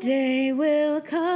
[0.00, 1.35] day will come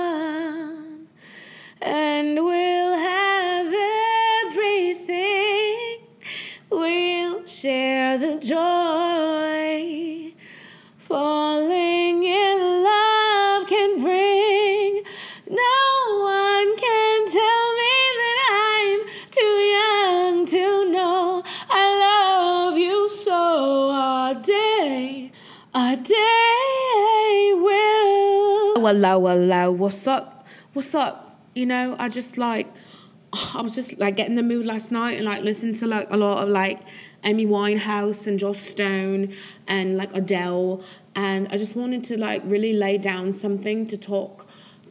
[28.92, 29.70] Hello, hello.
[29.70, 30.44] What's up?
[30.72, 31.38] What's up?
[31.54, 32.66] You know, I just like.
[33.54, 36.16] I was just like getting the mood last night and like listening to like a
[36.16, 36.80] lot of like
[37.22, 39.32] Amy Winehouse and Joss Stone
[39.68, 40.82] and like Adele
[41.14, 44.48] and I just wanted to like really lay down something to talk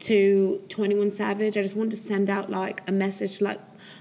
[0.08, 1.58] to 21 Savage.
[1.58, 3.60] I just wanted to send out like a message like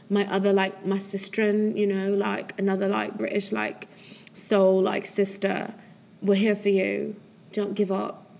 [0.09, 3.89] my other like my sister and you know like another like British like
[4.33, 5.75] soul like sister.
[6.23, 7.17] We're here for you.
[7.51, 8.31] Don't give up.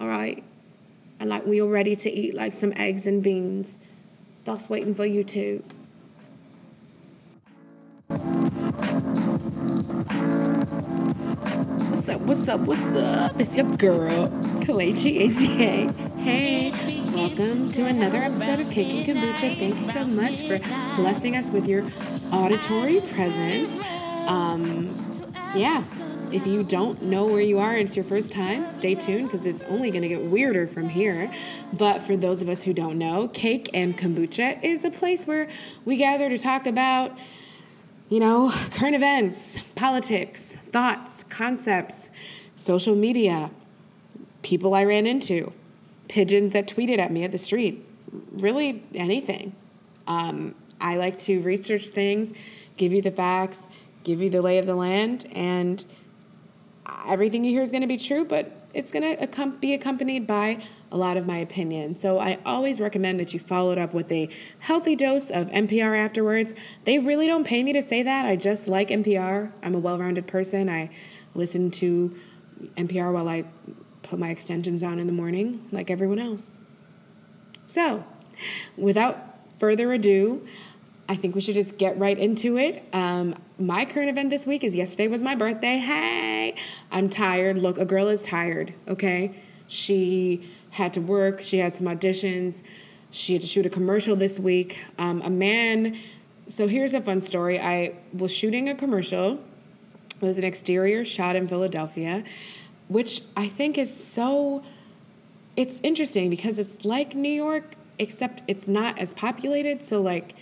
[0.00, 0.42] All right?
[1.22, 3.78] And like we are ready to eat like some eggs and beans.
[4.42, 5.62] That's waiting for you too.
[11.78, 13.38] What's up, what's up, what's up?
[13.38, 14.26] It's your girl,
[14.66, 16.24] Kelechi Ezie.
[16.24, 16.72] Hey,
[17.14, 19.54] welcome to another episode of and Kombucha.
[19.54, 20.58] Thank you so much for
[21.00, 21.84] blessing us with your
[22.32, 23.78] auditory presence.
[24.28, 24.92] Um,
[25.54, 25.84] yeah,
[26.32, 29.46] if you don't know where you are and it's your first time, stay tuned because
[29.46, 31.32] it's only going to get weirder from here.
[31.72, 35.48] But for those of us who don't know, Cake and Kombucha is a place where
[35.84, 37.16] we gather to talk about
[38.12, 42.10] you know, current events, politics, thoughts, concepts,
[42.56, 43.50] social media,
[44.42, 45.50] people I ran into,
[46.08, 47.86] pigeons that tweeted at me at the street,
[48.30, 49.54] really anything.
[50.06, 52.34] Um, I like to research things,
[52.76, 53.66] give you the facts,
[54.04, 55.82] give you the lay of the land, and
[57.06, 60.62] everything you hear is going to be true, but it's going to be accompanied by
[60.90, 61.94] a lot of my opinion.
[61.94, 64.28] So I always recommend that you follow it up with a
[64.60, 66.54] healthy dose of NPR afterwards.
[66.84, 68.26] They really don't pay me to say that.
[68.26, 69.52] I just like NPR.
[69.62, 70.68] I'm a well rounded person.
[70.68, 70.90] I
[71.34, 72.16] listen to
[72.76, 73.44] NPR while I
[74.02, 76.58] put my extensions on in the morning, like everyone else.
[77.64, 78.04] So,
[78.76, 80.46] without further ado,
[81.12, 82.82] I think we should just get right into it.
[82.94, 85.76] Um, my current event this week is yesterday was my birthday.
[85.76, 86.56] Hey,
[86.90, 87.58] I'm tired.
[87.58, 89.34] Look, a girl is tired, okay?
[89.66, 91.42] She had to work.
[91.42, 92.62] She had some auditions.
[93.10, 94.82] She had to shoot a commercial this week.
[94.98, 96.00] Um, a man,
[96.46, 97.60] so here's a fun story.
[97.60, 99.32] I was shooting a commercial.
[100.18, 102.24] It was an exterior shot in Philadelphia,
[102.88, 104.64] which I think is so,
[105.56, 109.82] it's interesting because it's like New York, except it's not as populated.
[109.82, 110.34] So, like,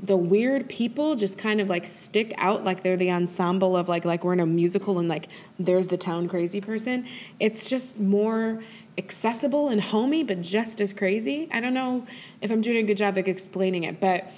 [0.00, 4.04] the weird people just kind of like stick out like they're the ensemble of like
[4.04, 5.28] like we're in a musical and like
[5.58, 7.06] there's the town crazy person.
[7.40, 8.62] It's just more
[8.96, 11.48] accessible and homey, but just as crazy.
[11.52, 12.06] I don't know
[12.40, 14.32] if I'm doing a good job of explaining it, but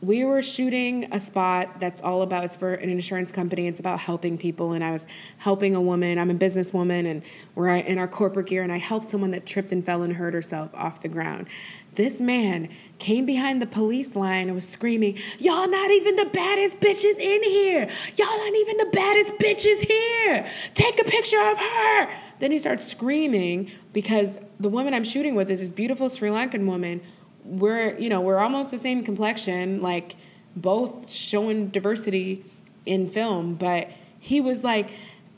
[0.00, 3.66] we were shooting a spot that's all about it's for an insurance company.
[3.66, 4.72] It's about helping people.
[4.72, 5.06] And i was
[5.38, 6.18] helping a woman.
[6.18, 7.22] I'm a businesswoman and
[7.54, 10.34] we're in our corporate gear and i helped someone that tripped and fell and hurt
[10.34, 11.46] herself off the ground.
[11.94, 12.68] This man
[13.04, 17.42] came behind the police line and was screaming y'all not even the baddest bitches in
[17.42, 22.58] here y'all not even the baddest bitches here take a picture of her then he
[22.58, 27.00] starts screaming because the woman I'm shooting with is this beautiful Sri Lankan woman.
[27.44, 30.16] We're, you know, we're almost the same complexion, like
[30.56, 32.44] both showing diversity
[32.86, 34.90] in film, but he was like,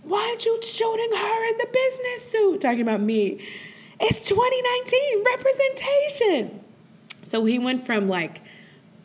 [0.02, 2.60] why aren't you shooting her in the business suit?
[2.60, 3.44] Talking about me.
[4.00, 6.60] It's 2019 representation.
[7.26, 8.42] So he went from like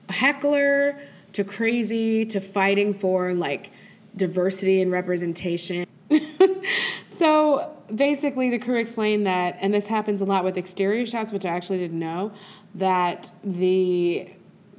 [0.09, 1.01] heckler
[1.33, 3.71] to crazy to fighting for like
[4.15, 5.85] diversity and representation.
[7.09, 11.45] so basically, the crew explained that, and this happens a lot with exterior shots, which
[11.45, 12.31] I actually didn't know,
[12.75, 14.29] that the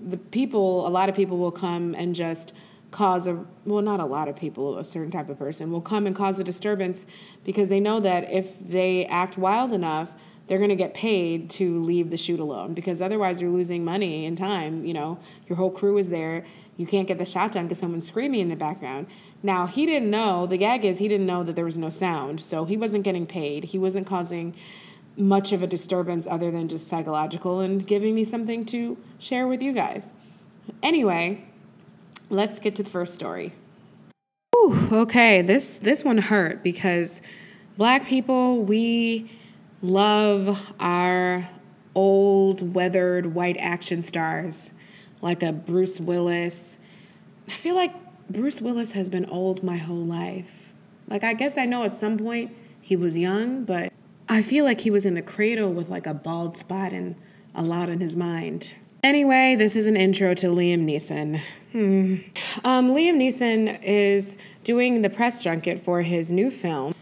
[0.05, 2.53] the people, a lot of people will come and just
[2.91, 6.07] cause a well not a lot of people a certain type of person will come
[6.07, 7.07] and cause a disturbance
[7.43, 10.15] because they know that if they act wild enough
[10.53, 14.27] they're going to get paid to leave the shoot alone because otherwise you're losing money
[14.27, 15.19] and time you know
[15.49, 16.45] your whole crew is there
[16.77, 19.07] you can't get the shot done because someone's screaming in the background
[19.43, 22.41] now, he didn't know, the gag is he didn't know that there was no sound,
[22.43, 23.65] so he wasn't getting paid.
[23.65, 24.55] He wasn't causing
[25.17, 29.61] much of a disturbance other than just psychological and giving me something to share with
[29.61, 30.13] you guys.
[30.83, 31.45] Anyway,
[32.31, 33.53] let's get to the first story.
[34.55, 37.21] Ooh, okay, this this one hurt because
[37.77, 39.31] black people, we
[39.83, 41.51] love our
[41.95, 44.73] old weathered white action stars
[45.21, 46.79] like a Bruce Willis.
[47.49, 47.95] I feel like
[48.31, 50.73] Bruce Willis has been old my whole life.
[51.09, 53.93] Like, I guess I know at some point he was young, but
[54.29, 57.17] I feel like he was in the cradle with like a bald spot and
[57.55, 58.73] a lot in his mind.
[59.05, 61.41] Anyway, this is an intro to Liam Neeson.
[61.73, 62.15] Hmm.
[62.65, 66.95] Um, Liam Neeson is doing the press junket for his new film.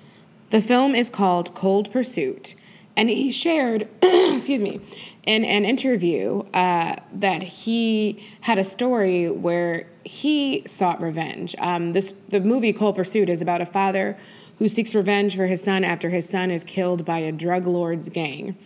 [0.49, 2.55] The film is called Cold Pursuit,
[2.97, 4.81] and he shared, excuse me,
[5.25, 11.55] in an interview uh, that he had a story where he sought revenge.
[11.59, 14.17] Um, this the movie Cold Pursuit is about a father
[14.59, 18.09] who seeks revenge for his son after his son is killed by a drug lord's
[18.09, 18.57] gang.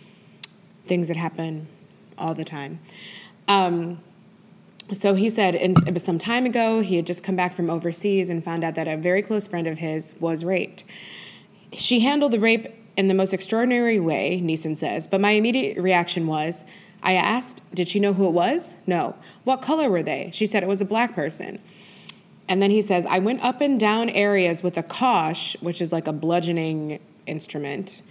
[0.87, 1.67] Things that happen
[2.17, 2.79] all the time.
[3.47, 3.99] Um,
[4.93, 8.29] so he said it was some time ago he had just come back from overseas
[8.29, 10.83] and found out that a very close friend of his was raped
[11.75, 12.67] she handled the rape
[12.97, 15.07] in the most extraordinary way neeson says.
[15.07, 16.65] But my immediate reaction was
[17.03, 18.75] i asked did she know who it was?
[18.87, 19.15] No.
[19.43, 20.31] What color were they?
[20.33, 21.59] She said it was a black person.
[22.47, 25.91] And then he says i went up and down areas with a cosh which is
[25.91, 28.01] like a bludgeoning instrument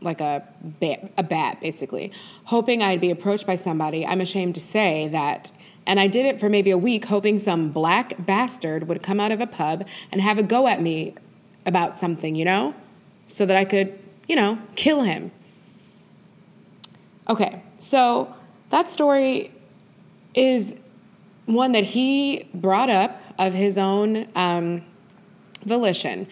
[0.00, 2.12] like a bat, a bat basically
[2.44, 4.06] hoping i'd be approached by somebody.
[4.06, 5.50] I'm ashamed to say that.
[5.86, 9.32] And I did it for maybe a week, hoping some black bastard would come out
[9.32, 11.14] of a pub and have a go at me
[11.66, 12.74] about something, you know,
[13.26, 15.30] so that I could, you know, kill him.
[17.28, 18.34] Okay, so
[18.70, 19.50] that story
[20.34, 20.76] is
[21.46, 24.82] one that he brought up of his own um,
[25.64, 26.26] volition.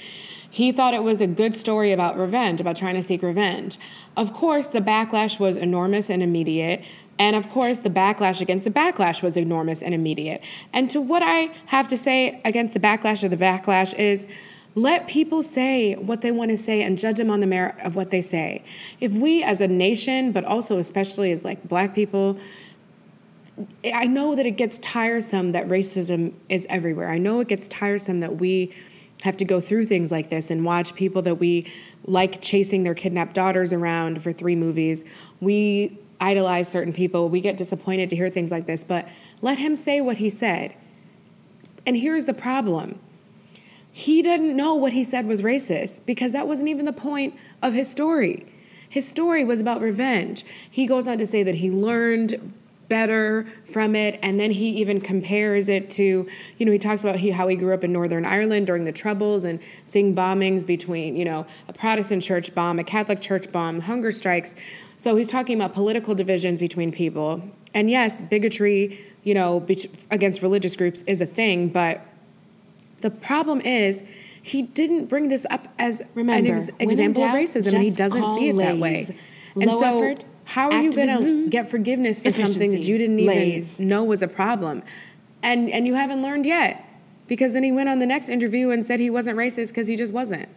[0.50, 3.78] He thought it was a good story about revenge, about trying to seek revenge.
[4.16, 6.84] Of course, the backlash was enormous and immediate.
[7.18, 10.42] And of course, the backlash against the backlash was enormous and immediate.
[10.72, 14.26] And to what I have to say against the backlash of the backlash is
[14.74, 17.94] let people say what they want to say and judge them on the merit of
[17.94, 18.64] what they say.
[19.00, 22.38] If we as a nation, but also especially as like black people,
[23.92, 27.10] I know that it gets tiresome that racism is everywhere.
[27.10, 28.74] I know it gets tiresome that we
[29.22, 31.70] have to go through things like this and watch people that we
[32.06, 35.04] like chasing their kidnapped daughters around for three movies.
[35.40, 37.28] We idolize certain people.
[37.28, 39.08] We get disappointed to hear things like this, but
[39.42, 40.74] let him say what he said.
[41.86, 42.98] And here's the problem
[43.92, 47.74] he didn't know what he said was racist because that wasn't even the point of
[47.74, 48.46] his story.
[48.88, 50.44] His story was about revenge.
[50.70, 52.54] He goes on to say that he learned
[52.88, 56.28] better from it and then he even compares it to
[56.58, 58.92] you know he talks about he, how he grew up in northern ireland during the
[58.92, 63.80] troubles and seeing bombings between you know a protestant church bomb a catholic church bomb
[63.80, 64.54] hunger strikes
[65.02, 67.50] so he's talking about political divisions between people.
[67.74, 69.66] And yes, bigotry, you know,
[70.12, 72.06] against religious groups is a thing, but
[73.02, 74.02] the problem is
[74.42, 78.34] he didn't bring this up as Remember, an ex- example of racism, and he doesn't
[78.34, 79.06] see it that way.
[79.54, 82.98] And Low so, effort, how are you going to get forgiveness for something that you
[82.98, 83.78] didn't even lays.
[83.78, 84.82] know was a problem,
[85.42, 86.88] and and you haven't learned yet?
[87.28, 89.96] Because then he went on the next interview and said he wasn't racist because he
[89.96, 90.48] just wasn't.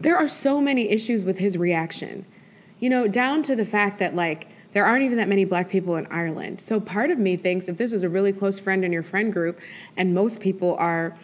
[0.00, 2.26] There are so many issues with his reaction.
[2.78, 5.96] You know, down to the fact that, like, there aren't even that many black people
[5.96, 6.60] in Ireland.
[6.60, 9.32] So part of me thinks if this was a really close friend in your friend
[9.32, 9.58] group,
[9.96, 11.16] and most people are,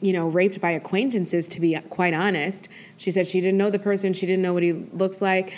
[0.00, 3.78] you know, raped by acquaintances, to be quite honest, she said she didn't know the
[3.78, 5.56] person, she didn't know what he looks like.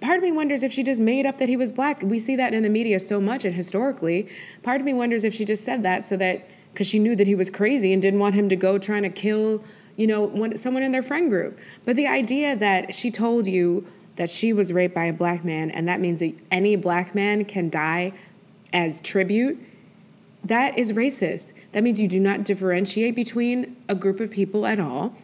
[0.00, 2.02] Part of me wonders if she just made up that he was black.
[2.02, 4.28] We see that in the media so much and historically.
[4.62, 7.26] Part of me wonders if she just said that so that, because she knew that
[7.26, 9.64] he was crazy and didn't want him to go trying to kill
[9.96, 11.58] you know, one, someone in their friend group.
[11.84, 15.70] But the idea that she told you that she was raped by a black man
[15.70, 18.12] and that means that any black man can die
[18.72, 19.58] as tribute,
[20.44, 21.52] that is racist.
[21.72, 25.14] That means you do not differentiate between a group of people at all.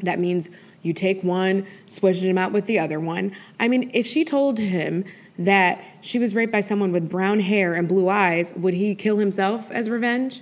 [0.00, 0.50] That means
[0.82, 3.32] you take one, switch him out with the other one.
[3.58, 5.04] I mean, if she told him
[5.38, 9.18] that she was raped by someone with brown hair and blue eyes, would he kill
[9.18, 10.40] himself as revenge?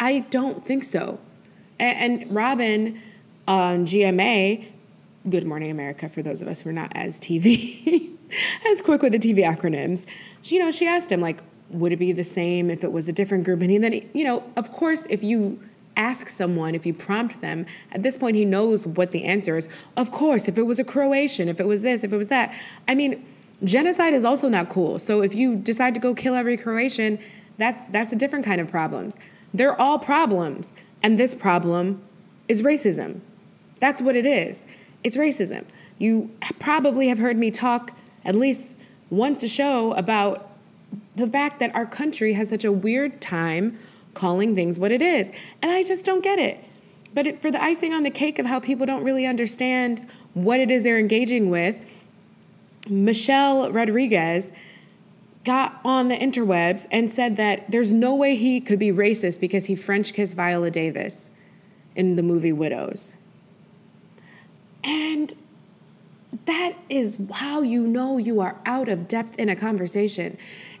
[0.00, 1.18] I don't think so.
[1.78, 3.00] And Robin
[3.46, 4.66] on GMA,
[5.28, 8.10] Good Morning America, for those of us who are not as TV,
[8.66, 10.04] as quick with the TV acronyms,
[10.44, 13.12] you know, she asked him, like, would it be the same if it was a
[13.12, 13.60] different group?
[13.60, 15.62] And he, then, you know, of course, if you
[15.96, 19.68] ask someone, if you prompt them, at this point he knows what the answer is.
[19.96, 22.52] Of course, if it was a Croatian, if it was this, if it was that.
[22.88, 23.24] I mean,
[23.62, 24.98] genocide is also not cool.
[24.98, 27.20] So if you decide to go kill every Croatian,
[27.58, 29.18] that's that's a different kind of problems.
[29.54, 30.74] They're all problems.
[31.02, 32.02] And this problem
[32.48, 33.20] is racism.
[33.78, 34.66] That's what it is.
[35.04, 35.64] It's racism.
[35.98, 38.78] You probably have heard me talk at least
[39.10, 40.50] once a show about
[41.16, 43.78] the fact that our country has such a weird time
[44.14, 45.30] calling things what it is.
[45.60, 46.62] And I just don't get it.
[47.14, 50.60] But it, for the icing on the cake of how people don't really understand what
[50.60, 51.80] it is they're engaging with,
[52.88, 54.52] Michelle Rodriguez
[55.44, 59.66] got on the interwebs and said that there's no way he could be racist because
[59.66, 61.30] he French kissed Viola Davis
[61.94, 63.14] in the movie Widows.
[64.84, 65.32] And
[66.46, 70.36] that is how you know you are out of depth in a conversation.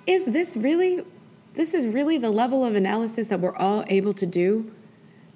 [0.06, 1.04] Is this really
[1.54, 4.72] this is really the level of analysis that we're all able to do?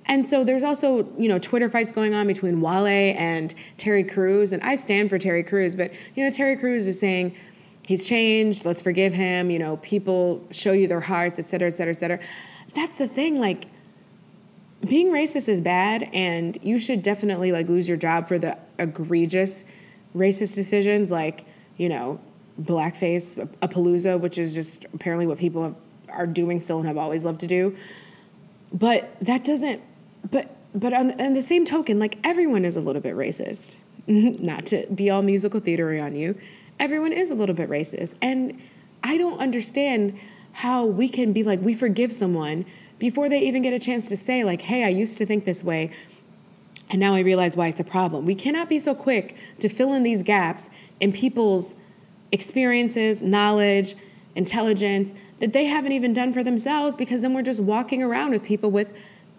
[0.06, 4.52] And so there's also, you know, Twitter fights going on between Wale and Terry Crews,
[4.52, 7.37] and I stand for Terry Crews, but you know, Terry Crews is saying
[7.82, 11.73] he's changed, let's forgive him, you know, people show you their hearts, et cetera, et
[11.73, 12.18] cetera, et cetera.
[12.75, 13.66] That's the thing, like
[14.87, 19.64] being racist is bad and you should definitely like lose your job for the egregious
[20.14, 21.45] racist decisions like,
[21.76, 22.21] you know,
[22.61, 25.76] blackface, a palooza, which is just apparently what people have,
[26.11, 27.76] are doing still and have always loved to do.
[28.73, 29.83] But that doesn't
[30.31, 33.76] but but on, on the same token, like everyone is a little bit racist.
[34.07, 36.38] Not to be all musical theater on you,
[36.78, 38.61] everyone is a little bit racist, and
[39.02, 40.19] I don't understand
[40.52, 42.64] how we can be like we forgive someone
[42.98, 45.62] before they even get a chance to say like, "Hey, I used to think this
[45.62, 45.90] way."
[46.88, 48.24] And now I realize why it's a problem.
[48.24, 51.74] We cannot be so quick to fill in these gaps in people's
[52.30, 53.94] experiences, knowledge,
[54.34, 58.42] intelligence that they haven't even done for themselves because then we're just walking around with
[58.42, 58.92] people with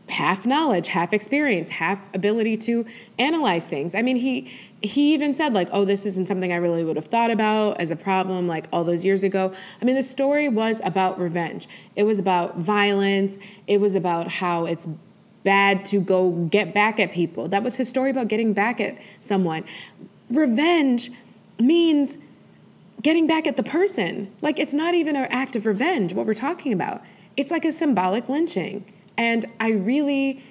[0.10, 2.86] half knowledge, half experience, half ability to
[3.20, 3.94] analyze things.
[3.94, 7.08] I mean, he he even said like, "Oh, this isn't something I really would have
[7.08, 10.82] thought about as a problem like all those years ago." I mean, the story was
[10.84, 11.68] about revenge.
[11.96, 13.38] It was about violence.
[13.68, 14.88] It was about how it's
[15.44, 17.48] bad to go get back at people.
[17.48, 19.64] That was his story about getting back at someone.
[20.30, 21.12] Revenge
[21.60, 22.18] means
[23.02, 24.32] getting back at the person.
[24.42, 27.02] Like it's not even an act of revenge what we're talking about.
[27.36, 28.86] It's like a symbolic lynching.
[29.18, 30.44] And I really,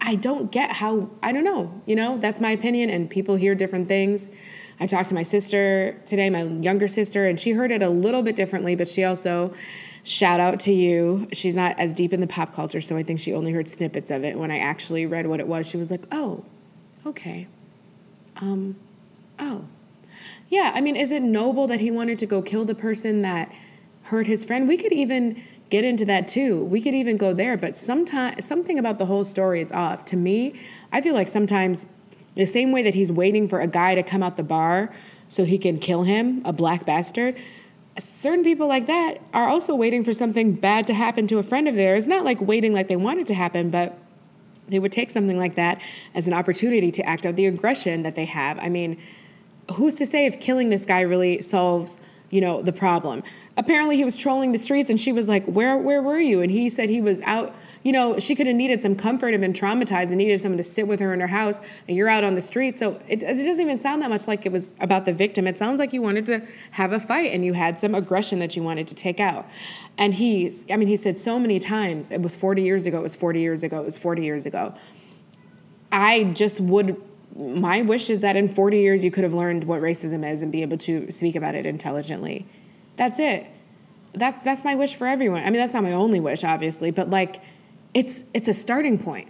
[0.00, 3.54] I don't get how, I don't know, you know, that's my opinion, and people hear
[3.54, 4.28] different things.
[4.80, 8.22] I talked to my sister today, my younger sister, and she heard it a little
[8.22, 9.54] bit differently, but she also,
[10.02, 11.28] shout out to you.
[11.32, 14.10] She's not as deep in the pop culture, so I think she only heard snippets
[14.10, 14.36] of it.
[14.36, 16.44] When I actually read what it was, she was like, oh,
[17.06, 17.46] okay.
[18.40, 18.76] Um,
[19.38, 19.66] oh.
[20.48, 23.52] Yeah, I mean, is it noble that he wanted to go kill the person that
[24.04, 24.68] hurt his friend?
[24.68, 25.42] We could even
[25.74, 26.64] get into that too.
[26.64, 30.04] We could even go there, but sometimes something about the whole story is off.
[30.06, 30.54] To me,
[30.92, 31.86] I feel like sometimes
[32.36, 34.94] the same way that he's waiting for a guy to come out the bar
[35.28, 37.34] so he can kill him, a black bastard.
[37.98, 41.66] Certain people like that are also waiting for something bad to happen to a friend
[41.66, 42.06] of theirs.
[42.06, 43.98] Not like waiting like they want it to happen, but
[44.68, 45.80] they would take something like that
[46.14, 48.60] as an opportunity to act out the aggression that they have.
[48.60, 48.96] I mean,
[49.72, 51.98] who's to say if killing this guy really solves,
[52.30, 53.24] you know, the problem?
[53.56, 56.40] Apparently he was trolling the streets and she was like where where were you?
[56.40, 59.40] And he said he was out you know she could have needed some comfort and
[59.40, 62.24] been traumatized and needed someone to sit with her in her house and you're out
[62.24, 62.78] on the street.
[62.78, 65.46] So it, it doesn't even sound that much like it was about the victim.
[65.46, 68.56] It sounds like you wanted to have a fight and you had some aggression that
[68.56, 69.46] you wanted to take out.
[69.98, 73.02] And he's i mean he said so many times it was 40 years ago it
[73.02, 74.74] was 40 years ago it was 40 years ago.
[75.92, 77.00] I just would
[77.36, 80.52] my wish is that in 40 years you could have learned what racism is and
[80.52, 82.46] be able to speak about it intelligently
[82.96, 83.46] that's it.
[84.12, 85.40] That's that's my wish for everyone.
[85.40, 87.42] I mean, that's not my only wish, obviously, but like,
[87.92, 89.28] it's it's a starting point.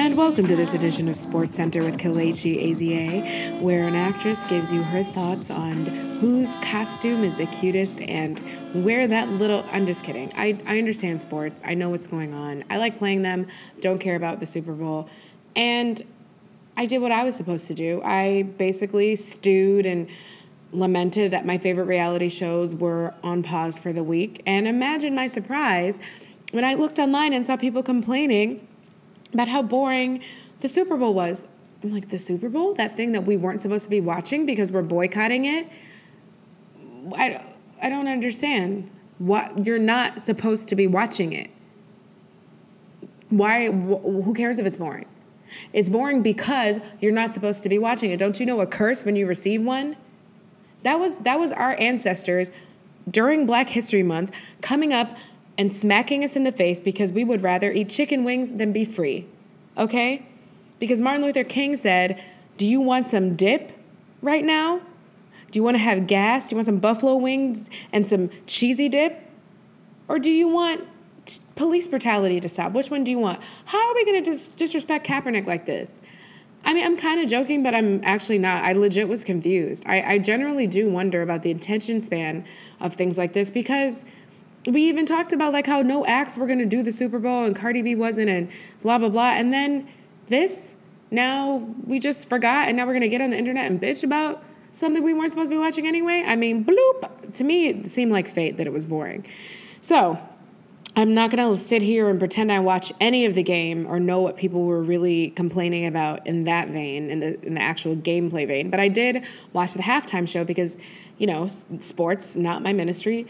[0.00, 4.72] And welcome to this edition of Sports Center with Kelechi Ezie, where an actress gives
[4.72, 8.38] you her thoughts on whose costume is the cutest and
[8.82, 9.62] where that little.
[9.70, 10.32] I'm just kidding.
[10.36, 11.60] I, I understand sports.
[11.66, 12.64] I know what's going on.
[12.70, 13.46] I like playing them.
[13.82, 15.06] Don't care about the Super Bowl.
[15.54, 16.02] And
[16.78, 18.00] I did what I was supposed to do.
[18.02, 20.08] I basically stewed and
[20.72, 24.42] lamented that my favorite reality shows were on pause for the week.
[24.46, 26.00] And imagine my surprise
[26.52, 28.66] when I looked online and saw people complaining
[29.32, 30.22] about how boring
[30.60, 31.46] the Super Bowl was.
[31.82, 32.74] I'm like, the Super Bowl?
[32.74, 35.68] That thing that we weren't supposed to be watching because we're boycotting it?
[37.16, 38.90] I, I don't understand.
[39.18, 41.50] What you're not supposed to be watching it.
[43.28, 45.06] Why wh- who cares if it's boring?
[45.72, 48.18] It's boring because you're not supposed to be watching it.
[48.18, 49.96] Don't you know a curse when you receive one?
[50.82, 52.50] That was that was our ancestors
[53.08, 54.32] during Black History Month
[54.62, 55.16] coming up
[55.58, 58.84] and smacking us in the face because we would rather eat chicken wings than be
[58.84, 59.26] free.
[59.76, 60.26] Okay?
[60.78, 62.22] Because Martin Luther King said,
[62.56, 63.72] Do you want some dip
[64.22, 64.80] right now?
[65.50, 66.48] Do you want to have gas?
[66.48, 69.28] Do you want some buffalo wings and some cheesy dip?
[70.08, 70.86] Or do you want
[71.26, 72.72] t- police brutality to stop?
[72.72, 73.40] Which one do you want?
[73.66, 76.00] How are we going to dis- disrespect Kaepernick like this?
[76.64, 78.64] I mean, I'm kind of joking, but I'm actually not.
[78.64, 79.82] I legit was confused.
[79.86, 82.44] I, I generally do wonder about the attention span
[82.80, 84.04] of things like this because
[84.66, 87.44] we even talked about like how no acts were going to do the Super Bowl
[87.44, 88.50] and Cardi B wasn't and
[88.82, 89.88] blah blah blah and then
[90.26, 90.76] this
[91.10, 94.04] now we just forgot and now we're going to get on the internet and bitch
[94.04, 96.24] about something we weren't supposed to be watching anyway.
[96.26, 97.32] I mean, bloop.
[97.34, 99.26] To me, it seemed like fate that it was boring.
[99.80, 100.18] So
[100.96, 104.00] I'm not going to sit here and pretend I watch any of the game or
[104.00, 107.96] know what people were really complaining about in that vein, in the, in the actual
[107.96, 108.70] gameplay vein.
[108.70, 110.78] But I did watch the halftime show because,
[111.18, 111.48] you know,
[111.80, 113.26] sports, not my ministry.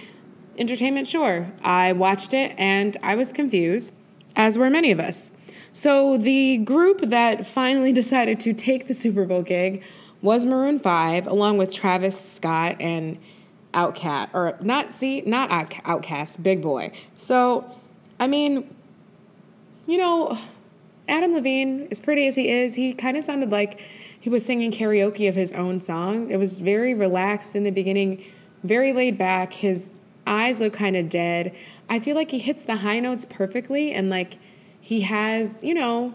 [0.61, 1.55] Entertainment, sure.
[1.65, 3.95] I watched it and I was confused,
[4.37, 5.31] as were many of us.
[5.73, 9.83] So the group that finally decided to take the Super Bowl gig
[10.21, 13.17] was Maroon 5, along with Travis Scott and
[13.73, 16.93] OutKast, or not, see, not OutKast, Big Boi.
[17.17, 17.79] So,
[18.19, 18.69] I mean,
[19.87, 20.37] you know,
[21.09, 23.81] Adam Levine, as pretty as he is, he kind of sounded like
[24.19, 26.31] he was singing karaoke of his own song.
[26.31, 28.23] It was very relaxed in the beginning,
[28.63, 29.55] very laid back.
[29.55, 29.91] His
[30.27, 31.57] eyes look kind of dead.
[31.89, 34.39] I feel like he hits the high notes perfectly and like
[34.81, 36.15] he has, you know,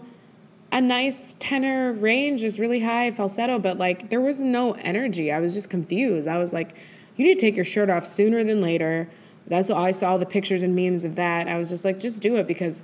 [0.72, 5.32] a nice tenor range is really high falsetto, but like there was no energy.
[5.32, 6.28] I was just confused.
[6.28, 6.76] I was like,
[7.16, 9.10] you need to take your shirt off sooner than later.
[9.48, 11.48] That's what I saw the pictures and memes of that.
[11.48, 12.84] I was just like, just do it because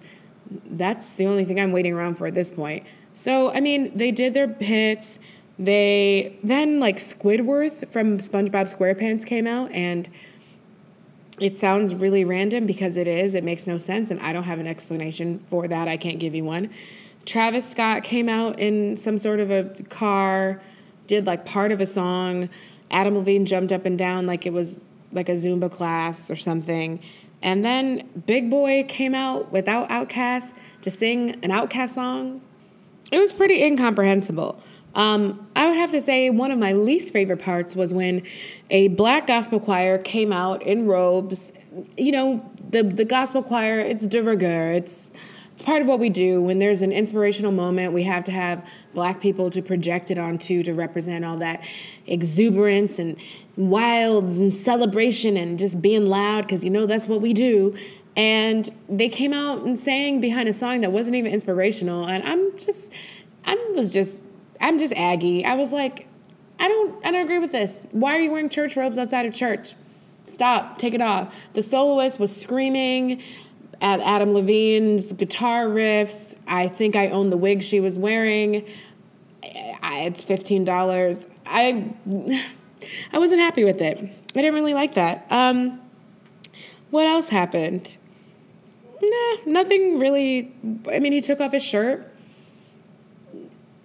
[0.66, 2.86] that's the only thing I'm waiting around for at this point.
[3.14, 5.20] So, I mean, they did their hits.
[5.58, 10.10] They then like Squidward from SpongeBob SquarePants came out and
[11.42, 13.34] it sounds really random because it is.
[13.34, 15.88] It makes no sense and I don't have an explanation for that.
[15.88, 16.70] I can't give you one.
[17.26, 20.62] Travis Scott came out in some sort of a car,
[21.08, 22.48] did like part of a song.
[22.92, 24.82] Adam Levine jumped up and down like it was
[25.12, 27.00] like a Zumba class or something.
[27.42, 32.42] And then Big Boi came out without OutKast to sing an OutKast song.
[33.12, 34.62] It was pretty incomprehensible.
[34.94, 38.24] Um, I would have to say one of my least favorite parts was when
[38.70, 41.52] a black gospel choir came out in robes.
[41.98, 44.72] You know, the the gospel choir, it's de rigueur.
[44.74, 45.10] It's
[45.54, 46.42] it's part of what we do.
[46.42, 50.64] When there's an inspirational moment, we have to have black people to project it onto
[50.64, 51.64] to represent all that
[52.08, 53.16] exuberance and
[53.56, 57.76] wild and celebration and just being loud because you know that's what we do.
[58.16, 62.08] And they came out and sang behind a song that wasn't even inspirational.
[62.08, 62.92] And I'm just,
[63.46, 64.22] I was just,
[64.62, 65.44] I'm just Aggie.
[65.44, 66.08] I was like,
[66.60, 67.88] I don't, I don't agree with this.
[67.92, 69.74] Why are you wearing church robes outside of church?
[70.24, 71.36] Stop, take it off.
[71.54, 73.22] The soloist was screaming
[73.82, 76.36] at Adam Levine's guitar riffs.
[76.48, 78.66] I think I own the wig she was wearing.
[79.82, 81.26] I, it's fifteen dollars.
[81.46, 81.94] I
[83.12, 83.98] I wasn't happy with it.
[83.98, 85.26] I didn't really like that.
[85.30, 85.82] Um,
[86.92, 87.98] what else happened?
[89.02, 90.54] Nah, nothing really.
[90.92, 92.11] I mean, he took off his shirt.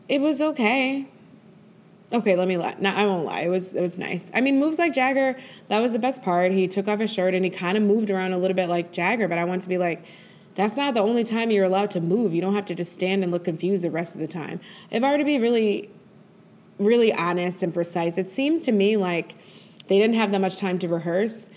[0.08, 1.08] It was okay.
[2.12, 2.76] Okay, let me lie.
[2.78, 3.40] No, I won't lie.
[3.40, 4.30] It was it was nice.
[4.32, 5.36] I mean, moves like Jagger,
[5.68, 6.52] that was the best part.
[6.52, 8.92] He took off his shirt and he kind of moved around a little bit like
[8.92, 10.04] Jagger, but I want to be like,
[10.54, 12.32] that's not the only time you're allowed to move.
[12.32, 14.60] You don't have to just stand and look confused the rest of the time.
[14.90, 15.90] If I were to be really,
[16.78, 19.34] really honest and precise, it seems to me like
[19.88, 21.50] they didn't have that much time to rehearse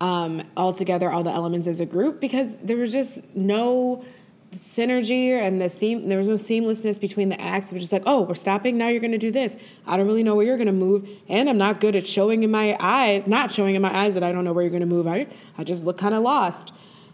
[0.00, 4.04] um, all together, all the elements as a group, because there was just no
[4.52, 7.72] synergy and the seam there was no seamlessness between the acts.
[7.72, 9.56] Was just like oh we're stopping now you're going to do this.
[9.86, 12.42] I don't really know where you're going to move and i'm not good at showing
[12.42, 14.80] in my eyes not showing in my eyes that i don't know where you're going
[14.80, 15.06] to move.
[15.06, 16.72] I, I just look kind of lost.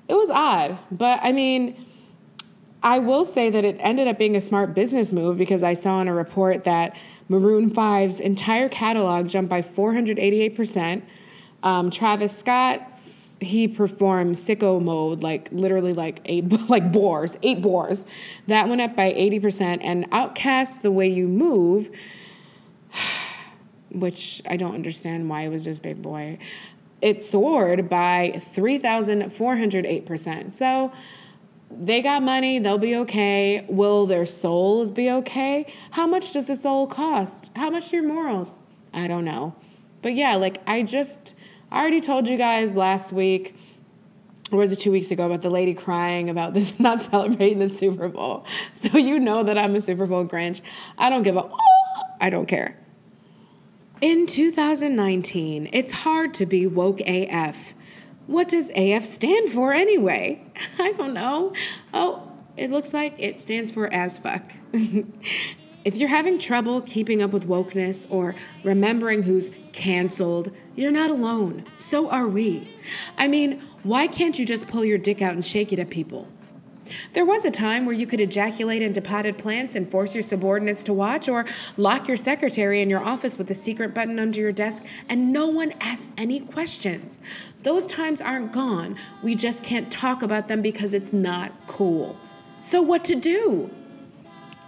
[0.08, 1.76] It was odd but i mean
[2.82, 6.00] i will say that it ended up being a smart business move because i saw
[6.00, 6.96] in a report that
[7.28, 11.02] maroon 5's entire catalog jumped by 488%
[11.62, 18.06] um, travis scott's he performed sicko mode like literally like eight like bores eight bores.
[18.46, 21.90] That went up by 80% and OutKast the way you move
[23.90, 26.38] which i don't understand why it was just big Boi,
[27.00, 30.92] it soared by 3408% so
[31.70, 33.66] they got money they'll be okay.
[33.68, 35.66] Will their souls be okay?
[35.90, 37.50] How much does the soul cost?
[37.56, 38.56] How much your morals?
[38.94, 39.56] I don't know.
[40.00, 41.34] But yeah like i just
[41.76, 43.54] I already told you guys last week,
[44.50, 47.68] or was it two weeks ago, about the lady crying about this not celebrating the
[47.68, 48.46] Super Bowl.
[48.72, 50.62] So you know that I'm a Super Bowl Grinch.
[50.96, 51.58] I don't give a, oh,
[52.18, 52.78] I don't care.
[54.00, 57.74] In 2019, it's hard to be woke AF.
[58.26, 60.50] What does AF stand for anyway?
[60.78, 61.52] I don't know.
[61.92, 64.50] Oh, it looks like it stands for as fuck.
[65.86, 71.62] if you're having trouble keeping up with wokeness or remembering who's canceled, you're not alone.
[71.76, 72.66] So are we.
[73.16, 76.26] I mean, why can't you just pull your dick out and shake it at people?
[77.12, 80.82] There was a time where you could ejaculate into potted plants and force your subordinates
[80.84, 81.46] to watch, or
[81.76, 85.46] lock your secretary in your office with a secret button under your desk, and no
[85.46, 87.20] one asked any questions.
[87.62, 88.96] Those times aren't gone.
[89.22, 92.16] We just can't talk about them because it's not cool.
[92.60, 93.70] So, what to do?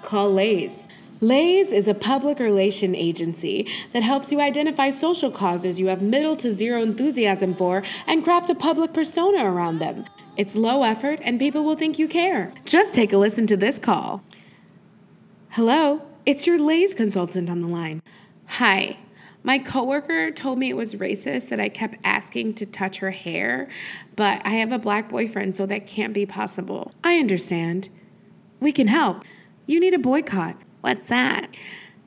[0.03, 0.88] Call Lays.
[1.21, 6.37] Lay's is a public relation agency that helps you identify social causes you have middle
[6.37, 10.05] to zero enthusiasm for and craft a public persona around them.
[10.37, 12.55] It's low effort and people will think you care.
[12.65, 14.23] Just take a listen to this call.
[15.51, 18.01] Hello, it's your Lay's consultant on the line.
[18.47, 18.99] Hi.
[19.43, 23.69] My coworker told me it was racist that I kept asking to touch her hair,
[24.15, 26.93] but I have a black boyfriend, so that can't be possible.
[27.03, 27.89] I understand.
[28.61, 29.25] We can help.
[29.65, 30.61] You need a boycott.
[30.81, 31.57] What's that?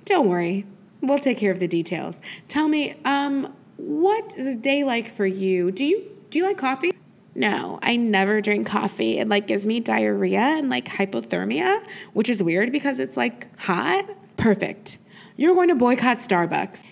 [0.06, 0.66] Don't worry.
[1.02, 2.22] We'll take care of the details.
[2.48, 5.72] Tell me, um, what is a day like for you?
[5.72, 6.92] Do you do you like coffee?
[7.34, 9.20] No, I never drink coffee.
[9.20, 14.06] It like gives me diarrhea and like hypothermia, which is weird because it's like hot.
[14.38, 14.98] Perfect.
[15.38, 16.84] You're going to boycott Starbucks.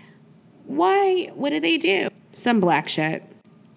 [0.66, 1.30] Why?
[1.34, 2.10] What do they do?
[2.32, 3.24] Some black shit.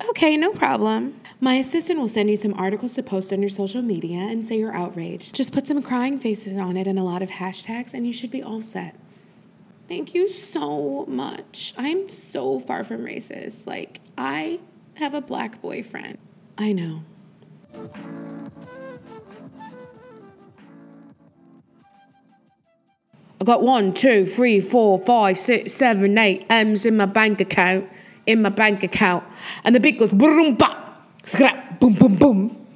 [0.09, 1.21] Okay, no problem.
[1.41, 4.59] My assistant will send you some articles to post on your social media and say
[4.59, 5.35] you're outraged.
[5.35, 8.31] Just put some crying faces on it and a lot of hashtags, and you should
[8.31, 8.97] be all set.
[9.89, 11.75] Thank you so much.
[11.77, 13.67] I'm so far from racist.
[13.67, 14.61] Like, I
[14.95, 16.19] have a black boyfriend.
[16.57, 17.05] I know.
[23.41, 27.89] I got one, two, three, four, five, six, seven, eight M's in my bank account.
[28.27, 29.25] In my bank account.
[29.65, 32.67] And the beat goes boom, ba, scrap, boom, boom, boom.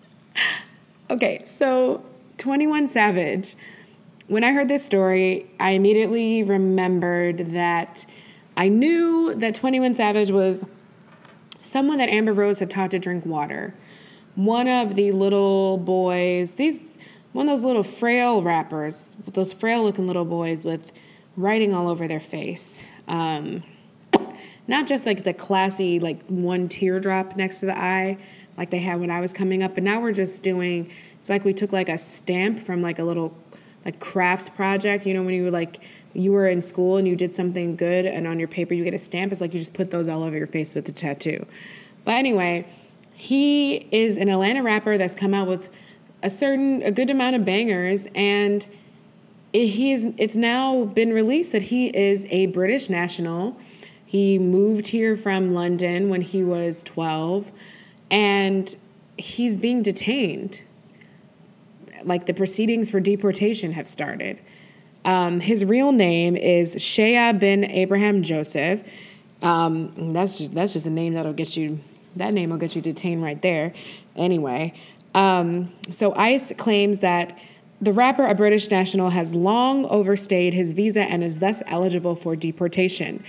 [1.10, 2.04] okay, so
[2.38, 3.54] 21 Savage.
[4.26, 8.04] When I heard this story, I immediately remembered that
[8.56, 10.64] I knew that 21 Savage was
[11.62, 13.74] someone that Amber Rose had taught to drink water.
[14.34, 16.80] One of the little boys, these
[17.32, 20.92] one of those little frail rappers, those frail looking little boys with
[21.36, 22.82] writing all over their face.
[23.06, 23.62] Um,
[24.68, 28.18] not just like the classy, like one teardrop next to the eye,
[28.56, 31.44] like they had when I was coming up, but now we're just doing, it's like
[31.44, 33.36] we took like a stamp from like a little
[33.84, 35.80] like crafts project, you know, when you were like,
[36.12, 38.94] you were in school and you did something good and on your paper you get
[38.94, 41.46] a stamp, it's like you just put those all over your face with the tattoo.
[42.04, 42.66] But anyway,
[43.14, 45.70] he is an Atlanta rapper that's come out with
[46.22, 48.66] a certain a good amount of bangers and
[49.52, 53.56] it, he's it's now been released that he is a British national.
[54.08, 57.52] He moved here from London when he was 12
[58.10, 58.74] and
[59.18, 60.62] he's being detained.
[62.04, 64.38] Like the proceedings for deportation have started.
[65.04, 68.82] Um, his real name is Shéyaa bin Abraham Joseph.
[69.42, 71.78] Um, that's just, that's just a name that'll get you.
[72.16, 73.74] That name will get you detained right there.
[74.16, 74.72] Anyway,
[75.14, 77.38] um, so ICE claims that
[77.80, 82.34] the rapper, a British national, has long overstayed his visa and is thus eligible for
[82.34, 83.22] deportation.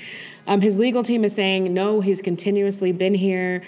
[0.49, 3.61] Um, his legal team is saying no, he's continuously been here.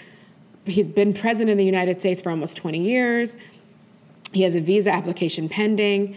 [0.66, 3.38] He's been present in the United States for almost 20 years.
[4.34, 6.16] He has a visa application pending.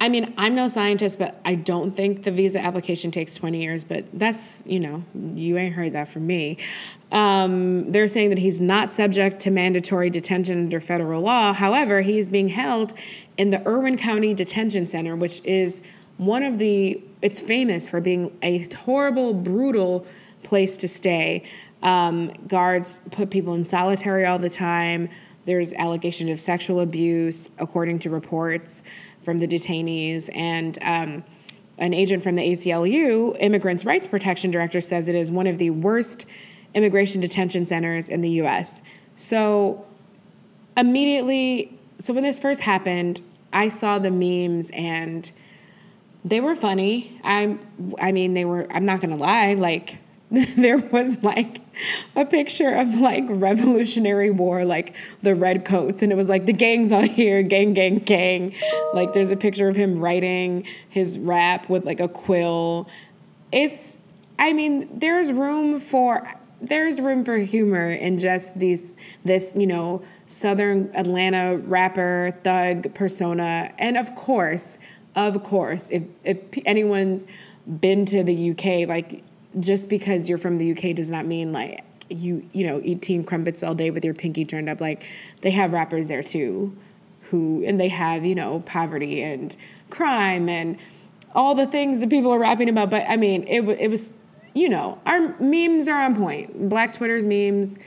[0.00, 3.84] I mean, I'm no scientist, but I don't think the visa application takes 20 years,
[3.84, 5.04] but that's, you know,
[5.36, 6.58] you ain't heard that from me.
[7.12, 11.52] Um, they're saying that he's not subject to mandatory detention under federal law.
[11.52, 12.92] However, he's being held
[13.36, 15.80] in the Irwin County Detention Center, which is
[16.16, 20.06] one of the, it's famous for being a horrible, brutal
[20.42, 21.48] place to stay.
[21.82, 25.08] Um, guards put people in solitary all the time.
[25.44, 28.82] There's allegations of sexual abuse, according to reports
[29.22, 30.30] from the detainees.
[30.36, 31.24] And um,
[31.78, 35.70] an agent from the ACLU, Immigrants' Rights Protection Director, says it is one of the
[35.70, 36.26] worst
[36.74, 38.82] immigration detention centers in the US.
[39.16, 39.84] So
[40.76, 43.20] immediately, so when this first happened,
[43.52, 45.30] I saw the memes and
[46.24, 47.20] they were funny.
[47.24, 47.60] I'm
[48.00, 49.98] I mean they were I'm not going to lie, like
[50.56, 51.60] there was like
[52.16, 56.54] a picture of like Revolutionary War, like the red coats, and it was like the
[56.54, 58.54] gang's out here, gang, gang, gang.
[58.94, 62.88] Like there's a picture of him writing his rap with like a quill.
[63.52, 63.98] It's,
[64.38, 66.26] I mean, there's room for
[66.62, 73.70] there's room for humor in just these this you know Southern Atlanta rapper thug persona,
[73.78, 74.78] and of course,
[75.14, 77.26] of course, if if anyone's
[77.80, 79.22] been to the UK, like
[79.60, 83.62] just because you're from the UK does not mean like you you know eating crumpets
[83.62, 84.80] all day with your pinky turned up.
[84.80, 85.04] Like
[85.42, 86.76] they have rappers there too,
[87.24, 89.56] who and they have you know poverty and
[89.90, 90.78] crime and
[91.34, 92.90] all the things that people are rapping about.
[92.90, 94.14] But I mean, it it was
[94.54, 96.68] you know our memes are on point.
[96.68, 97.78] Black Twitter's memes.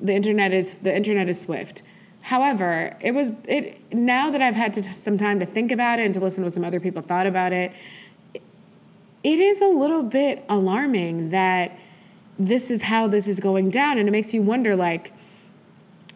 [0.00, 1.82] The internet is the internet is swift.
[2.24, 6.06] However, it was it now that I've had to, some time to think about it
[6.06, 7.72] and to listen to what some other people thought about it
[9.22, 11.78] it is a little bit alarming that
[12.38, 15.12] this is how this is going down and it makes you wonder like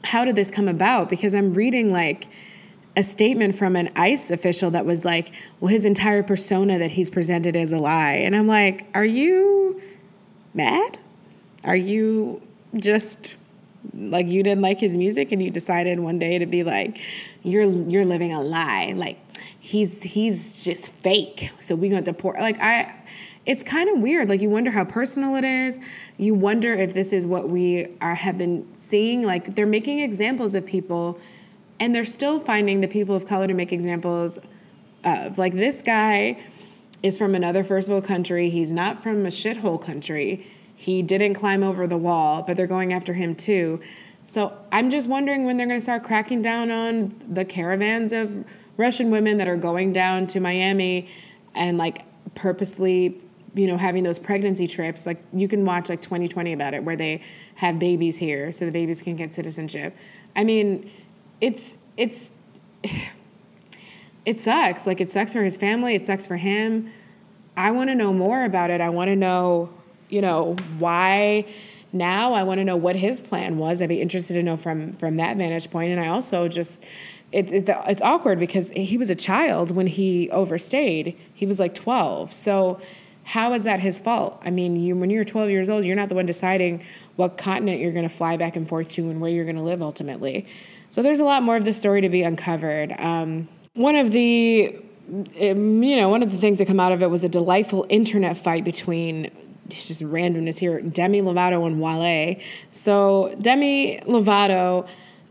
[0.05, 2.29] how did this come about because i'm reading like
[2.97, 7.11] a statement from an ICE official that was like, well, his entire persona that he's
[7.11, 8.15] presented is a lie.
[8.15, 9.81] And I'm like, are you
[10.53, 10.99] mad?
[11.63, 12.43] Are you
[12.75, 13.37] just
[13.99, 16.99] like you didn't like his music and you decided one day to be like,
[17.43, 18.93] you're you're living a lie.
[18.97, 19.19] Like
[19.59, 21.51] he's he's just fake.
[21.59, 22.95] So we're gonna deport like I
[23.47, 24.29] it's kind of weird.
[24.29, 25.81] Like you wonder how personal it is.
[26.17, 29.25] You wonder if this is what we are have been seeing.
[29.25, 31.19] Like they're making examples of people
[31.81, 34.39] and they're still finding the people of color to make examples
[35.05, 35.39] of.
[35.39, 36.43] Like this guy
[37.03, 38.51] is from another first world country.
[38.51, 40.47] He's not from a shithole country.
[40.79, 43.81] He didn't climb over the wall, but they're going after him too.
[44.25, 48.45] So I'm just wondering when they're going to start cracking down on the caravans of
[48.77, 51.11] Russian women that are going down to Miami
[51.53, 52.05] and like
[52.37, 53.21] purposely,
[53.55, 55.05] you know, having those pregnancy trips.
[55.05, 57.25] Like you can watch like 2020 about it where they
[57.57, 59.97] have babies here so the babies can get citizenship.
[60.37, 60.93] I mean,
[61.41, 62.33] it's it's
[64.25, 64.87] it sucks.
[64.87, 66.93] Like it sucks for his family, it sucks for him.
[67.57, 68.81] I want to know more about it.
[68.81, 69.71] I want to know,
[70.09, 71.45] you know, why
[71.93, 72.35] now.
[72.35, 73.81] I want to know what his plan was.
[73.81, 75.93] I'd be interested to know from from that vantage point.
[75.93, 76.83] And I also just
[77.33, 81.17] it, it, it's awkward because he was a child when he overstayed.
[81.35, 82.33] He was like 12.
[82.33, 82.81] So
[83.25, 84.41] how is that his fault?
[84.43, 86.83] I mean, you when you're 12 years old, you're not the one deciding
[87.17, 89.63] what continent you're going to fly back and forth to and where you're going to
[89.63, 90.47] live ultimately.
[90.89, 92.95] So there's a lot more of the story to be uncovered.
[92.99, 94.79] Um, one of the
[95.11, 97.87] um, you know, one of the things that come out of it was a delightful
[97.89, 99.31] internet fight between
[99.69, 102.41] just randomness here, Demi Lovato and Wale.
[102.73, 104.89] So Demi Lovato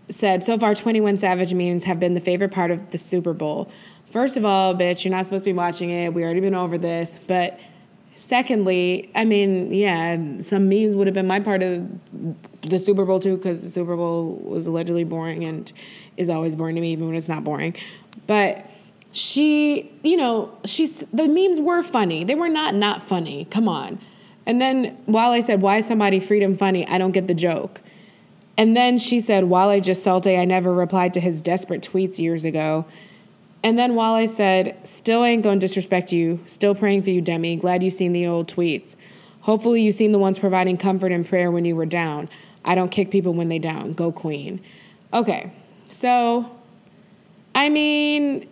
[0.09, 3.69] said, so far 21 Savage memes have been the favorite part of the Super Bowl.
[4.09, 6.13] First of all, bitch, you're not supposed to be watching it.
[6.13, 7.19] We already been over this.
[7.27, 7.59] But
[8.15, 11.91] secondly, I mean, yeah, some memes would have been my part of
[12.61, 15.71] the Super Bowl too, because the Super Bowl was allegedly boring and
[16.15, 17.75] is always boring to me, even when it's not boring.
[18.27, 18.65] But
[19.11, 22.23] she, you know, she's the memes were funny.
[22.23, 23.45] They were not not funny.
[23.45, 23.99] Come on.
[24.47, 27.81] And then Wale said, "Why is somebody freedom funny?" I don't get the joke.
[28.57, 32.43] And then she said, Wale just salty, I never replied to his desperate tweets years
[32.43, 32.85] ago.
[33.63, 37.55] And then Wale said, still ain't gonna disrespect you, still praying for you, Demi.
[37.57, 38.95] Glad you seen the old tweets.
[39.41, 42.29] Hopefully you seen the ones providing comfort and prayer when you were down.
[42.65, 43.93] I don't kick people when they down.
[43.93, 44.59] Go queen.
[45.13, 45.53] Okay,
[45.89, 46.51] so
[47.53, 48.47] I mean,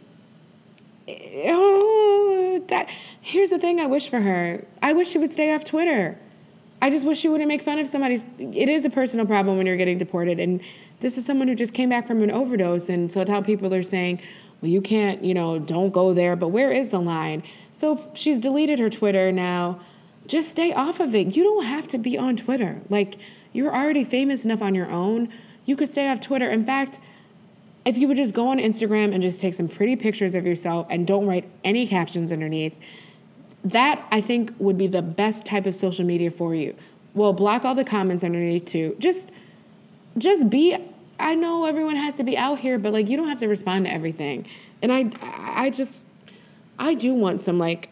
[1.08, 2.90] oh, that,
[3.22, 4.66] here's the thing I wish for her.
[4.82, 6.18] I wish she would stay off Twitter.
[6.82, 8.24] I just wish she wouldn't make fun of somebody's.
[8.38, 10.62] It is a personal problem when you're getting deported, and
[11.00, 13.84] this is someone who just came back from an overdose, and so how people are
[13.84, 14.22] saying,
[14.62, 16.36] well, you can't, you know, don't go there.
[16.36, 17.44] But where is the line?
[17.74, 19.80] So she's deleted her Twitter now.
[20.28, 21.36] Just stay off of it.
[21.36, 22.82] You don't have to be on Twitter.
[22.90, 23.18] Like
[23.54, 25.30] you're already famous enough on your own.
[25.66, 26.50] You could stay off Twitter.
[26.50, 27.00] In fact,
[27.86, 30.88] if you would just go on Instagram and just take some pretty pictures of yourself
[30.90, 32.76] and don't write any captions underneath,
[33.64, 36.76] that I think would be the best type of social media for you.
[37.14, 38.96] Well, block all the comments underneath too.
[39.00, 39.30] Just
[40.18, 40.76] just be
[41.20, 43.86] I know everyone has to be out here, but like you don't have to respond
[43.86, 44.48] to everything.
[44.82, 46.08] And I I just
[46.80, 47.90] I do want some like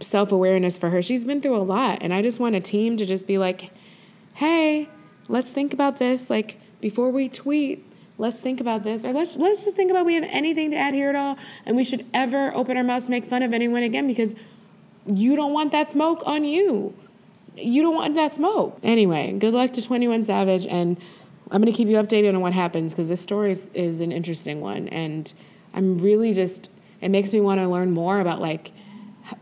[0.00, 1.02] self-awareness for her.
[1.02, 3.70] She's been through a lot and I just want a team to just be like,
[4.34, 4.88] "Hey,
[5.28, 7.84] let's think about this like before we tweet
[8.18, 10.94] let's think about this or let's let's just think about we have anything to add
[10.94, 13.82] here at all and we should ever open our mouths to make fun of anyone
[13.82, 14.34] again because
[15.06, 16.94] you don't want that smoke on you.
[17.56, 18.78] You don't want that smoke.
[18.82, 20.98] Anyway, good luck to 21 Savage, and
[21.50, 24.12] I'm going to keep you updated on what happens because this story is, is an
[24.12, 24.88] interesting one.
[24.88, 25.32] And
[25.72, 28.72] I'm really just, it makes me want to learn more about like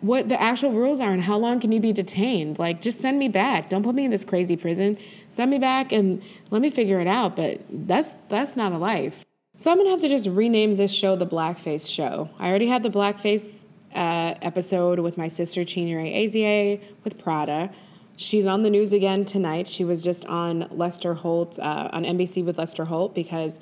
[0.01, 2.59] what the actual rules are and how long can you be detained.
[2.59, 3.69] Like, just send me back.
[3.69, 4.99] Don't put me in this crazy prison.
[5.29, 7.37] Send me back and let me figure it out.
[7.37, 9.25] But that's that's not a life.
[9.57, 12.31] So I'm gonna have to just rename this show the Blackface Show.
[12.39, 17.71] I already had the Blackface uh, episode with my sister Chinyere Ezie with Prada.
[18.17, 19.67] She's on the news again tonight.
[19.67, 23.61] She was just on Lester Holt uh, on NBC with Lester Holt because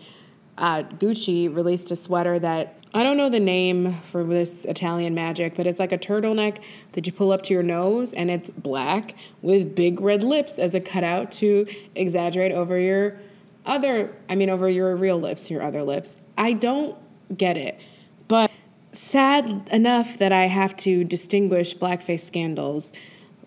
[0.58, 5.56] uh, Gucci released a sweater that I don't know the name for this Italian magic,
[5.56, 6.58] but it's like a turtleneck
[6.92, 10.74] that you pull up to your nose and it's black with big red lips as
[10.74, 13.18] a cutout to exaggerate over your
[13.64, 16.18] other, I mean, over your real lips, your other lips.
[16.36, 16.98] I don't
[17.34, 17.80] get it.
[18.28, 18.50] But
[18.92, 22.92] sad enough that I have to distinguish blackface scandals.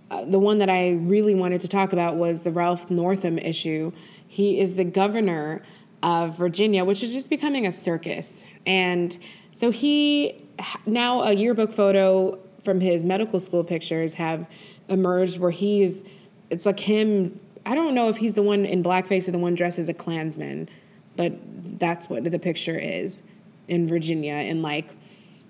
[0.09, 3.91] Uh, the one that I really wanted to talk about was the Ralph Northam issue.
[4.27, 5.61] He is the governor
[6.05, 8.45] of Virginia, which is just becoming a circus.
[8.65, 9.17] And
[9.51, 10.47] so he
[10.85, 14.47] now a yearbook photo from his medical school pictures have
[14.87, 16.03] emerged where he's
[16.51, 19.55] it's like him I don't know if he's the one in blackface or the one
[19.55, 20.69] dressed as a Klansman,
[21.15, 21.33] but
[21.79, 23.23] that's what the picture is
[23.67, 24.95] in Virginia in like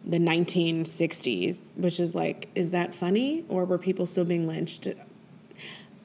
[0.06, 3.44] the 1960s, which is like, is that funny?
[3.50, 4.88] Or were people still being lynched?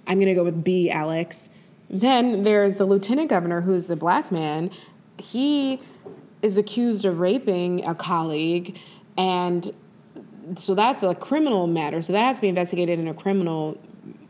[0.08, 1.48] I'm to go with B, Alex.
[1.90, 4.70] Then there's the lieutenant governor, who's a black man.
[5.18, 5.80] He
[6.40, 8.78] is accused of raping a colleague,
[9.18, 9.70] and
[10.56, 12.00] so that's a criminal matter.
[12.00, 13.76] So that has to be investigated in a criminal,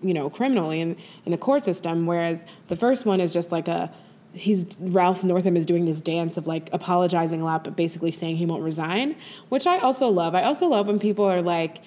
[0.02, 0.96] you know, criminally in,
[1.26, 2.06] in the court system.
[2.06, 3.92] Whereas the first one is just like a
[4.32, 8.36] he's Ralph Northam is doing this dance of like apologizing a lot, but basically saying
[8.36, 9.16] he won't resign,
[9.50, 10.34] which I also love.
[10.34, 11.78] I also love when people are like,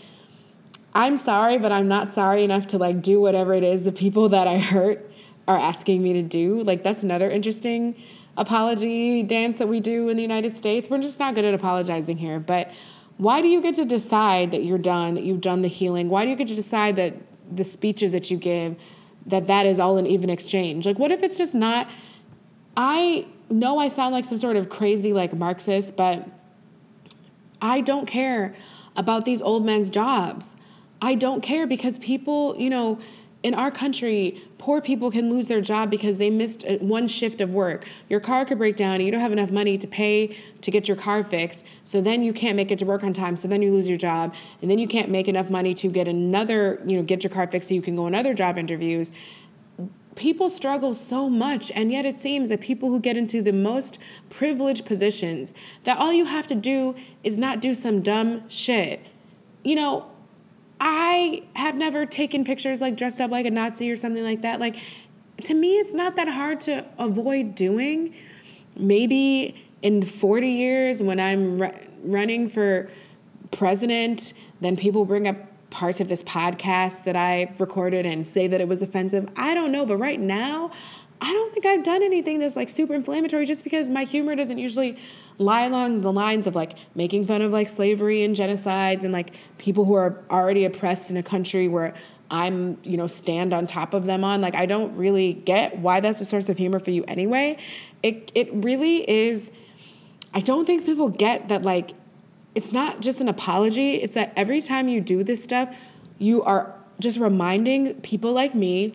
[0.94, 4.30] I'm sorry, but I'm not sorry enough to like do whatever it is the people
[4.30, 5.10] that I hurt
[5.48, 6.64] are asking me to do.
[6.64, 7.96] Like that's another interesting
[8.38, 10.90] apology dance that we do in the United States.
[10.90, 12.72] We're just not good at apologizing here, but
[13.18, 16.10] why do you get to decide that you're done, that you've done the healing?
[16.10, 17.14] Why do you get to decide that
[17.56, 18.76] the speeches that you give
[19.26, 20.86] that that is all an even exchange?
[20.86, 21.90] Like what if it's just not
[22.76, 26.28] I know I sound like some sort of crazy like Marxist, but
[27.62, 28.56] I don't care
[28.96, 30.56] about these old men's jobs.
[31.02, 33.00] I don't care because people, you know,
[33.44, 37.41] in our country, poor people can lose their job because they missed uh, one shift
[37.41, 37.86] of work.
[38.08, 40.88] Your car could break down and you don't have enough money to pay to get
[40.88, 41.65] your car fixed.
[41.84, 43.36] So then you can't make it to work on time.
[43.36, 44.34] So then you lose your job.
[44.62, 47.45] And then you can't make enough money to get another, you know, get your car
[47.45, 49.12] fixed so you can go on other job interviews
[50.15, 53.97] people struggle so much and yet it seems that people who get into the most
[54.30, 59.08] privileged positions that all you have to do is not do some dumb shit
[59.63, 60.12] you know
[60.86, 64.60] i have never taken pictures like dressed up like a nazi or something like that
[64.60, 64.76] like
[65.43, 68.13] to me it's not that hard to avoid doing
[68.76, 71.72] maybe in 40 years when i'm
[72.04, 72.89] running for
[73.52, 75.38] president then people bring up
[75.74, 79.28] parts of this podcast that I recorded and say that it was offensive.
[79.36, 80.72] I don't know, but right now,
[81.24, 84.58] I don't think I've done anything that's like super inflammatory just because my humor doesn't
[84.58, 84.98] usually
[85.38, 89.34] lie along the lines of like making fun of like slavery and genocides and like
[89.58, 91.94] people who are already oppressed in a country where
[92.30, 94.42] I'm, you know, stand on top of them on.
[94.42, 97.58] Like I don't really get why that's a source of humor for you anyway.
[98.02, 99.50] It it really is
[100.34, 101.92] I don't think people get that like
[102.54, 105.74] it's not just an apology, it's that every time you do this stuff,
[106.20, 108.94] you are just reminding people like me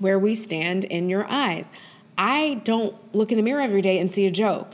[0.00, 1.70] where we stand in your eyes.
[2.16, 4.72] I don't look in the mirror every day and see a joke.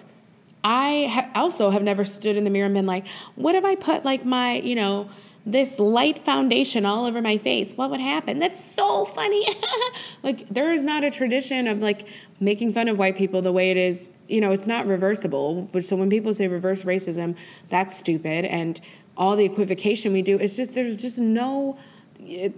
[0.63, 3.75] I ha- also have never stood in the mirror and been like, what if I
[3.77, 5.09] put like my, you know,
[5.47, 7.75] this light foundation all over my face?
[7.75, 8.39] What would happen?
[8.39, 9.47] That's so funny.
[10.23, 12.07] like, there is not a tradition of like
[12.41, 15.69] making fun of white people the way it is, you know, it's not reversible.
[15.73, 17.37] But so when people say reverse racism,
[17.71, 18.45] that's stupid.
[18.45, 18.81] And
[19.17, 21.79] all the equivocation we do, it's just, there's just no,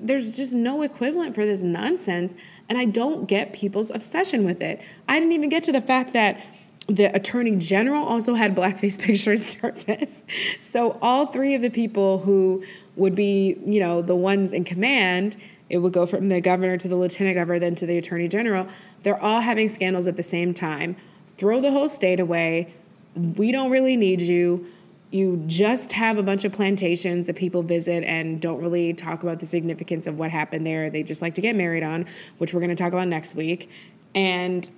[0.01, 2.35] there's just no equivalent for this nonsense.
[2.69, 4.81] And I don't get people's obsession with it.
[5.09, 6.45] I didn't even get to the fact that
[6.89, 10.25] the attorney general also had blackface pictures surface.
[10.61, 12.65] So all three of the people who
[12.97, 15.37] would be, you know, the ones in command,
[15.71, 18.67] it would go from the governor to the lieutenant governor, then to the attorney general.
[19.03, 20.97] They're all having scandals at the same time.
[21.39, 22.75] Throw the whole state away.
[23.15, 24.67] We don't really need you.
[25.13, 29.41] You just have a bunch of plantations that people visit and don't really talk about
[29.41, 30.89] the significance of what happened there.
[30.89, 32.07] They just like to get married on,
[32.39, 33.71] which we're going to talk about next week.
[34.15, 34.69] And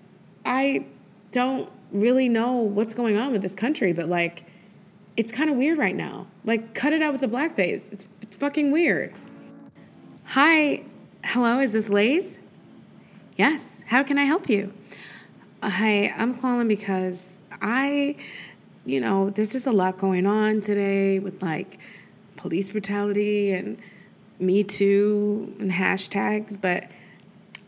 [0.45, 0.87] I
[1.31, 4.45] don't really know what's going on with this country, but like,
[5.17, 6.27] it's kind of weird right now.
[6.45, 7.93] Like, cut it out with the blackface.
[7.93, 9.15] It's, it's fucking weird.
[10.25, 10.83] Hi,
[11.23, 12.41] hello, is this Lays?
[13.37, 14.75] Yes, how can I help you?
[15.63, 18.17] Uh, hi, I'm calling because I,
[18.85, 21.79] you know, there's just a lot going on today with like
[22.37, 23.79] police brutality and
[24.39, 26.91] Me Too and hashtags, but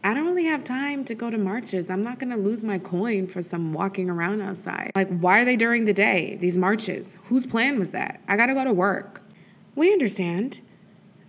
[0.04, 1.90] I don't really have time to go to marches.
[1.90, 4.92] I'm not gonna lose my coin for some walking around outside.
[4.94, 7.16] Like, why are they during the day, these marches?
[7.24, 8.20] Whose plan was that?
[8.28, 9.22] I gotta go to work.
[9.74, 10.60] We understand.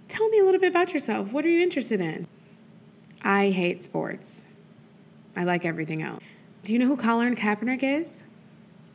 [0.07, 1.33] Tell me a little bit about yourself.
[1.33, 2.27] What are you interested in?
[3.23, 4.45] I hate sports.
[5.35, 6.23] I like everything else.
[6.63, 8.23] Do you know who Colin Kaepernick is?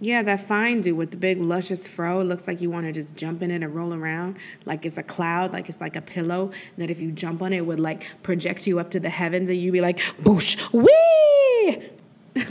[0.02, 2.22] Yeah, that fine dude with the big luscious fro.
[2.22, 4.36] It looks like you want to just jump in it and roll around
[4.66, 6.50] like it's a cloud, like it's like a pillow.
[6.76, 9.48] That if you jump on it, it would like project you up to the heavens
[9.48, 11.88] and you'd be like, boosh, wee!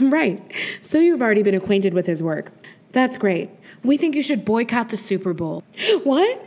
[0.00, 0.40] right.
[0.80, 2.52] So you've already been acquainted with his work.
[2.92, 3.50] That's great.
[3.84, 5.62] We think you should boycott the Super Bowl.
[6.04, 6.42] what?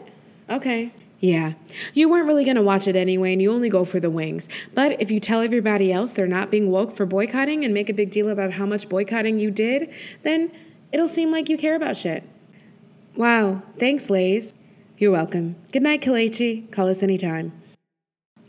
[0.50, 0.92] Okay.
[1.20, 1.54] Yeah.
[1.94, 4.50] You weren't really going to watch it anyway, and you only go for the wings.
[4.74, 7.94] But if you tell everybody else they're not being woke for boycotting and make a
[7.94, 10.52] big deal about how much boycotting you did, then
[10.96, 12.24] it'll seem like you care about shit.
[13.18, 13.64] Wow.
[13.78, 14.54] Thanks, Lays.
[14.98, 15.58] You're welcome.
[15.74, 16.72] Good night, Kelechi.
[16.72, 17.52] Call us anytime.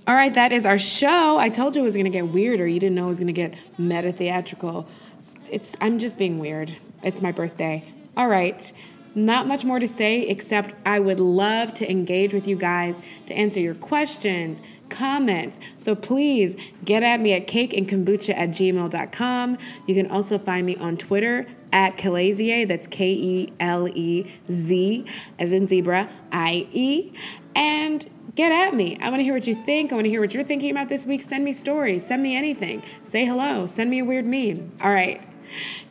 [0.07, 1.39] All right, that is our show.
[1.39, 2.69] I told you it was going to get weirder.
[2.69, 4.87] You didn't know it was going to get meta theatrical.
[5.51, 6.77] It's I'm just being weird.
[7.03, 7.85] It's my birthday.
[8.17, 8.71] All right.
[9.17, 13.35] Not much more to say except I would love to engage with you guys to
[13.35, 15.59] answer your questions, comments.
[15.77, 19.59] So please get at me at cakeandkombucha at gmail.com.
[19.87, 22.67] You can also find me on Twitter at Kelezie.
[22.67, 25.05] That's K E L E Z,
[25.39, 27.13] as in zebra, I E.
[27.55, 28.99] And get at me.
[29.01, 29.93] I want to hear what you think.
[29.93, 31.23] I want to hear what you're thinking about this week.
[31.23, 32.07] Send me stories.
[32.07, 32.83] Send me anything.
[33.03, 33.67] Say hello.
[33.67, 34.73] Send me a weird meme.
[34.83, 35.23] All right.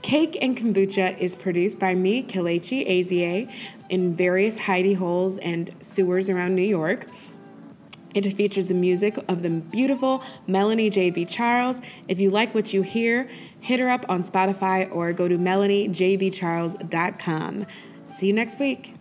[0.01, 3.51] Cake and Kombucha is produced by me, Kelechi Ezie,
[3.89, 7.07] in various hidey holes and sewers around New York.
[8.15, 11.25] It features the music of the beautiful Melanie J.B.
[11.25, 11.81] Charles.
[12.07, 13.27] If you like what you hear,
[13.59, 17.65] hit her up on Spotify or go to melaniejbcharles.com.
[18.05, 18.94] See you next week.